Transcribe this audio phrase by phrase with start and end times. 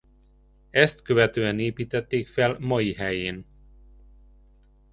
[0.69, 3.45] Ezt követően építették fel mai helyén.